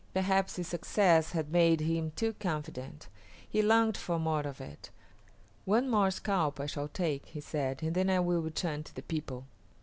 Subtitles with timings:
[0.15, 3.07] Perhaps his success had made him too confident.
[3.47, 4.89] He longed for more of it.
[5.63, 9.03] "One more scalp I shall take," he said, "and then I will return to the
[9.03, 9.45] people."